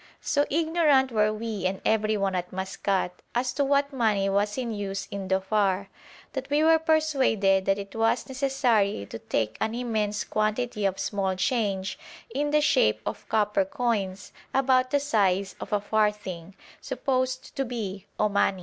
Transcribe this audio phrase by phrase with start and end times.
[0.19, 5.07] So ignorant were we and everyone at Maskat as to what money was in use
[5.11, 5.89] in Dhofar,
[6.33, 11.35] that we were persuaded that it was necessary to take an immense quantity of small
[11.35, 11.99] change
[12.33, 18.07] in the shape of copper coins about the size of a farthing, supposed to be
[18.19, 18.59] Omani.